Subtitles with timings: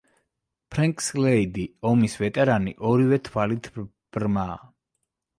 [0.75, 3.69] ფრენკ სლეიდი, ომის ვეტერანი, ორივე თვალით
[4.17, 4.57] ბრმაა.